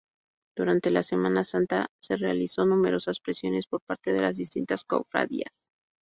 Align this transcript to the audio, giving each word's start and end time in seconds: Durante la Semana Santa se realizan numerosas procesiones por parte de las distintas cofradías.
Durante 0.57 0.89
la 0.89 1.03
Semana 1.03 1.43
Santa 1.43 1.91
se 2.01 2.15
realizan 2.17 2.69
numerosas 2.69 3.19
procesiones 3.19 3.67
por 3.67 3.81
parte 3.83 4.11
de 4.13 4.21
las 4.21 4.33
distintas 4.35 4.83
cofradías. 4.83 5.53